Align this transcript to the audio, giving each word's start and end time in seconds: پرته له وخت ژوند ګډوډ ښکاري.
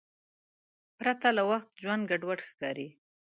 پرته 0.97 1.27
له 1.37 1.43
وخت 1.49 1.69
ژوند 1.81 2.03
ګډوډ 2.11 2.39
ښکاري. 2.49 2.89